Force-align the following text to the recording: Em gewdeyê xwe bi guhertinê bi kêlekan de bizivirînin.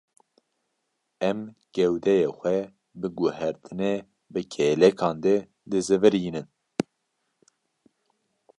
Em 1.29 1.39
gewdeyê 1.73 2.27
xwe 2.37 2.57
bi 2.99 3.07
guhertinê 3.17 3.93
bi 4.33 4.41
kêlekan 4.53 5.15
de 5.23 5.35
bizivirînin. 5.69 6.47